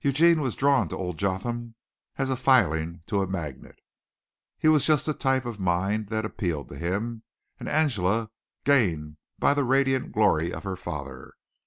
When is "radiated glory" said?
9.64-10.50